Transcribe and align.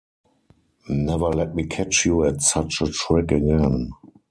Never 0.89 1.27
let 1.27 1.53
me 1.53 1.67
catch 1.67 2.07
you 2.07 2.25
at 2.25 2.41
such 2.41 2.81
a 2.81 2.87
trick 2.89 3.31
again. 3.33 3.91